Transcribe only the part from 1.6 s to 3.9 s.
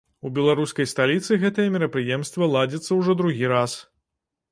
мерапрыемства ладзіцца ўжо другі раз.